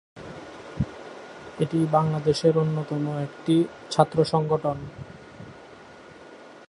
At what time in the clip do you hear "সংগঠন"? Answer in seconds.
4.23-4.77